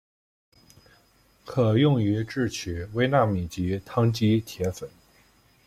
[1.45, 4.89] 可用于制取微纳米级羰基铁粉。